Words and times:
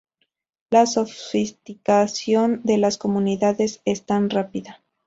la 0.71 0.87
sofisticación 0.87 2.61
de 2.63 2.79
las 2.79 2.97
comunicaciones 2.97 3.81
es 3.85 4.03
tan 4.03 4.31
rápida 4.31 4.81